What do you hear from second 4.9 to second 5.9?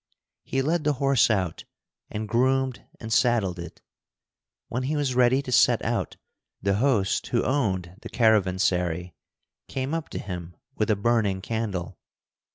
was ready to set